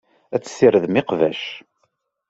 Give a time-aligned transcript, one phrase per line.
[0.35, 1.41] Ad tessirdem iqbac.